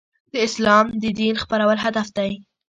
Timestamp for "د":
0.33-0.35, 1.01-1.03